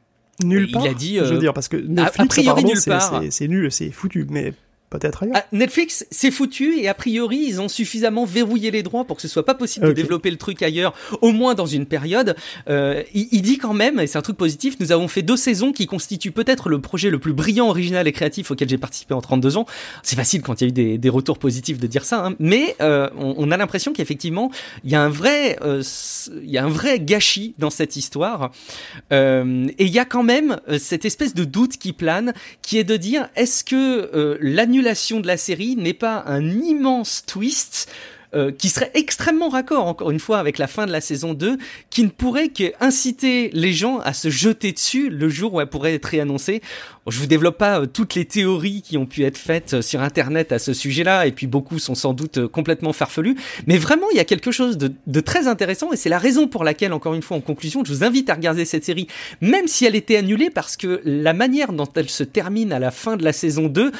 [0.44, 0.86] Nulle part.
[0.86, 1.16] Il a dit.
[1.18, 3.22] je veux dire, parce que Netflix, a, priori, nulle part.
[3.30, 4.26] C'est nul, c'est foutu.
[4.30, 4.54] Mais
[5.00, 9.18] peut-être ah, Netflix, c'est foutu et a priori, ils ont suffisamment verrouillé les droits pour
[9.18, 12.36] que ce soit pas possible de développer le truc ailleurs, au moins dans une période.
[12.70, 15.72] Euh, il, dit quand même, et c'est un truc positif, nous avons fait deux saisons
[15.72, 19.22] qui constituent peut-être le projet le plus brillant, original et créatif auquel j'ai participé en
[19.22, 19.66] 32 ans.
[20.04, 22.36] C'est facile quand il y a eu des, des retours positifs de dire ça, hein,
[22.40, 24.52] mais euh, on, on, a l'impression qu'effectivement,
[24.84, 25.84] il y a un vrai, euh,
[26.42, 28.52] il y a un vrai gâchis dans cette histoire.
[29.12, 32.78] Euh, et il y a quand même euh, cette espèce de doute qui plane, qui
[32.78, 34.38] est de dire, est-ce que euh,
[34.84, 37.90] de la série n'est pas un immense twist
[38.36, 41.60] euh, qui serait extrêmement raccord, encore une fois, avec la fin de la saison 2,
[41.92, 45.94] qui ne pourrait qu'inciter les gens à se jeter dessus le jour où elle pourrait
[45.94, 46.64] être réannoncée.
[47.08, 50.02] je vous développe pas euh, toutes les théories qui ont pu être faites euh, sur
[50.02, 53.36] Internet à ce sujet-là, et puis beaucoup sont sans doute complètement farfelus,
[53.68, 56.48] mais vraiment, il y a quelque chose de, de très intéressant, et c'est la raison
[56.48, 59.06] pour laquelle, encore une fois, en conclusion, je vous invite à regarder cette série,
[59.42, 62.90] même si elle était annulée, parce que la manière dont elle se termine à la
[62.90, 63.92] fin de la saison 2,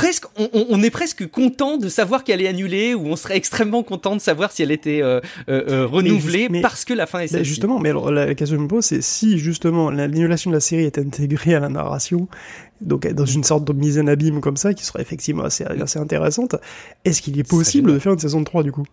[0.00, 4.16] presque, on, est presque content de savoir qu'elle est annulée, ou on serait extrêmement content
[4.16, 7.44] de savoir si elle était euh, euh, euh, renouvelée parce que la fin est celle
[7.44, 10.60] Justement, mais alors, la question que je me pose, c'est si justement l'annulation de la
[10.60, 12.28] série est intégrée à la narration,
[12.80, 15.98] donc dans une sorte de mise en abîme comme ça, qui serait effectivement assez, assez
[15.98, 16.56] intéressante,
[17.04, 18.86] est-ce qu'il est possible de faire une saison 3 du coup?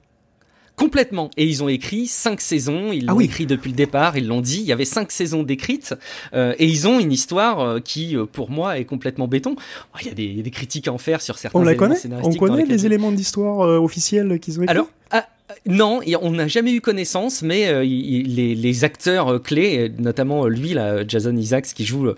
[0.77, 1.29] Complètement.
[1.35, 2.93] Et ils ont écrit cinq saisons.
[2.93, 4.17] Ils ah l'ont écrit depuis le départ.
[4.17, 4.59] Ils l'ont dit.
[4.59, 5.95] Il y avait cinq saisons décrites
[6.33, 9.55] euh, et ils ont une histoire euh, qui, euh, pour moi, est complètement béton.
[9.57, 11.59] Oh, il y a des, critiques à en faire sur certains.
[11.59, 11.97] On la connaît?
[12.23, 14.71] On connaît les éléments d'histoire officiels qu'ils ont écrits?
[14.71, 15.27] Alors, ah,
[15.65, 20.73] non, on n'a jamais eu connaissance, mais euh, les, acteurs euh, clés, notamment euh, lui,
[20.73, 22.13] là, Jason Isaacs, qui joue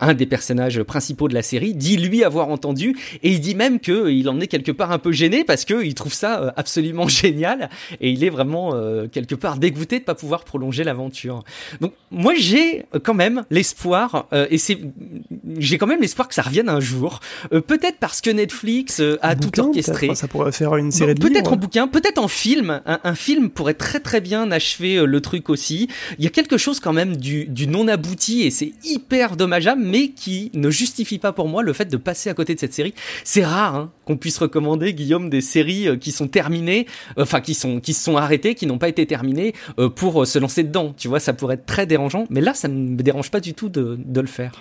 [0.00, 3.80] un des personnages principaux de la série, dit lui avoir entendu, et il dit même
[3.80, 8.10] qu'il en est quelque part un peu gêné parce qu'il trouve ça absolument génial, et
[8.10, 8.72] il est vraiment
[9.08, 11.44] quelque part dégoûté de pas pouvoir prolonger l'aventure.
[11.80, 14.78] Donc moi j'ai quand même l'espoir, et c'est
[15.58, 19.58] j'ai quand même l'espoir que ça revienne un jour, peut-être parce que Netflix a tout
[19.60, 20.14] orchestré.
[20.14, 23.74] Ça pourrait faire une série de Peut-être en bouquin, peut-être en film un, film pourrait
[23.74, 25.88] très très bien achever euh, le truc aussi.
[26.18, 30.08] Il y a quelque chose quand même du, non abouti et c'est hyper dommageable, mais
[30.10, 32.94] qui ne justifie pas pour moi le fait de passer à côté de cette série.
[33.24, 36.86] C'est rare hein, qu'on puisse recommander Guillaume des séries euh, qui sont terminées,
[37.18, 39.54] euh, enfin qui sont qui se sont arrêtées, qui n'ont pas été terminées
[39.94, 40.94] pour se lancer dedans.
[40.96, 43.54] Tu vois, ça pourrait être très dérangeant, mais là ça ne me dérange pas du
[43.54, 44.52] tout de, de le faire.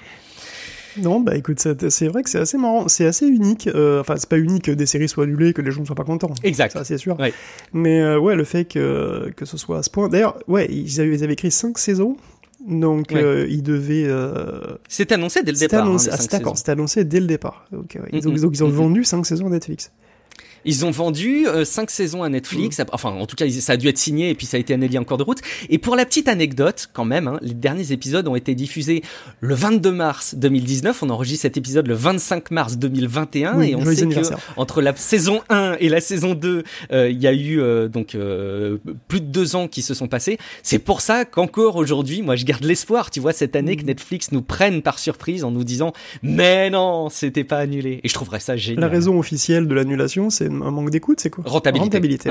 [1.01, 3.67] Non, bah écoute, c'est vrai que c'est assez marrant, c'est assez unique.
[3.67, 5.95] Euh, enfin, c'est pas unique que des séries soient annulées, que les gens ne soient
[5.95, 6.33] pas contents.
[6.43, 6.73] Exact.
[6.73, 7.17] Ça, c'est sûr.
[7.73, 10.09] Mais euh, ouais, le fait que, que ce soit à ce point.
[10.09, 12.17] D'ailleurs, ouais, ils avaient, ils avaient écrit 5 saisons.
[12.65, 14.09] Donc, euh, ils devaient.
[14.87, 15.85] C'est annoncé dès le départ.
[15.85, 17.67] Annoncé, hein, ah, d'accord, c'était annoncé dès le départ.
[17.73, 18.09] Okay, ouais.
[18.11, 19.91] ils, ont, ils ont vendu 5 saisons à Netflix.
[20.65, 22.79] Ils ont vendu euh, cinq saisons à Netflix.
[22.79, 22.85] Mm.
[22.91, 24.97] Enfin, en tout cas, ça a dû être signé et puis ça a été annulé
[24.97, 25.39] en cours de route.
[25.69, 29.03] Et pour la petite anecdote, quand même, hein, les derniers épisodes ont été diffusés
[29.39, 31.03] le 22 mars 2019.
[31.03, 34.21] On enregistre cet épisode le 25 mars 2021 et on sait que
[34.57, 38.17] entre la saison 1 et la saison 2, euh, il y a eu euh, donc
[39.07, 40.37] plus de deux ans qui se sont passés.
[40.63, 43.87] C'est pour ça qu'encore aujourd'hui, moi, je garde l'espoir, tu vois, cette année que mm.
[43.87, 47.99] Netflix nous prenne par surprise en nous disant, mais non, c'était pas annulé.
[48.03, 48.81] Et je trouverais ça génial.
[48.81, 52.29] La raison officielle de l'annulation, c'est un manque d'écoute, c'est quoi Rentabilité.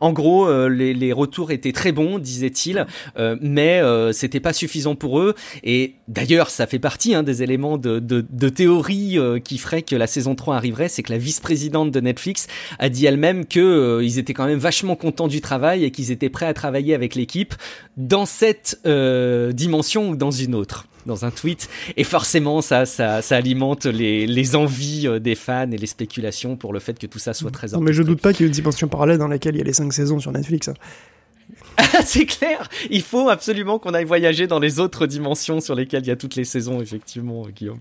[0.00, 2.86] en gros, euh, les, retours étaient très bons, disait-il,
[3.18, 5.34] euh, mais euh, c'était pas suffisant pour eux.
[5.62, 10.06] Et d'ailleurs, ça fait partie hein, des éléments de, de, théorie qui ferait que la
[10.06, 12.46] saison 3 arriverait, c'est que la vice-présidente de Netflix
[12.78, 16.28] a dit elle-même que ils étaient quand même vachement contents du travail et qu'ils étaient
[16.28, 17.54] prêts à travailler avec l'équipe
[17.96, 21.68] dans cette dimension ou dans une autre dans un tweet.
[21.96, 26.56] Et forcément, ça, ça, ça alimente les, les, envies euh, des fans et les spéculations
[26.56, 28.44] pour le fait que tout ça soit très Non, mais je doute pas qu'il y
[28.44, 30.68] ait une dimension parallèle dans laquelle il y a les cinq saisons sur Netflix.
[30.68, 30.74] Hein.
[32.04, 36.08] c'est clair, il faut absolument qu'on aille voyager dans les autres dimensions sur lesquelles il
[36.08, 37.80] y a toutes les saisons, effectivement, Guillaume.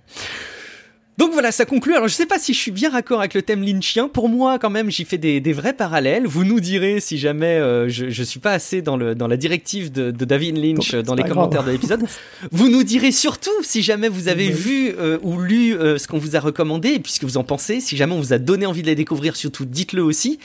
[1.18, 1.96] Donc voilà, ça conclut.
[1.96, 4.08] Alors je sais pas si je suis bien raccord avec le thème lynchien.
[4.08, 6.26] Pour moi, quand même, j'y fais des, des, vrais parallèles.
[6.26, 9.38] Vous nous direz si jamais euh, je, je suis pas assez dans le dans la
[9.38, 12.04] directive de, de David Lynch dans les commentaires de l'épisode.
[12.52, 16.18] vous nous direz surtout si jamais vous avez vu euh, ou lu euh, ce qu'on
[16.18, 17.80] vous a recommandé et puisque vous en pensez.
[17.80, 20.40] Si jamais on vous a donné envie de les découvrir, surtout dites-le aussi.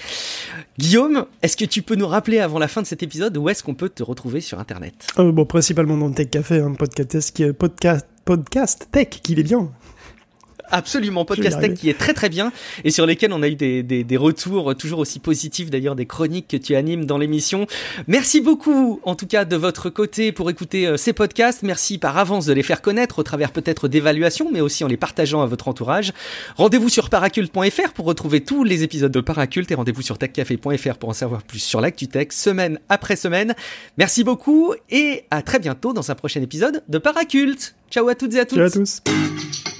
[0.78, 3.62] Guillaume, est-ce que tu peux nous rappeler avant la fin de cet épisode où est-ce
[3.62, 4.94] qu'on peut te retrouver sur Internet?
[5.16, 9.70] Bon, principalement dans Tech Café, un podcast, podcast, podcast tech, qu'il est bien.
[10.70, 12.52] Absolument, podcast tech qui est très très bien
[12.84, 16.06] et sur lesquels on a eu des, des, des retours toujours aussi positifs d'ailleurs des
[16.06, 17.66] chroniques que tu animes dans l'émission.
[18.06, 21.62] Merci beaucoup en tout cas de votre côté pour écouter euh, ces podcasts.
[21.62, 24.96] Merci par avance de les faire connaître au travers peut-être d'évaluations mais aussi en les
[24.96, 26.12] partageant à votre entourage.
[26.56, 31.08] Rendez-vous sur paraculte.fr pour retrouver tous les épisodes de Paraculte et rendez-vous sur techcafé.fr pour
[31.08, 33.54] en savoir plus sur l'actu tech semaine après semaine.
[33.96, 37.74] Merci beaucoup et à très bientôt dans un prochain épisode de Paraculte.
[37.90, 38.56] Ciao à toutes et à tous.
[38.56, 39.77] Ciao à tous.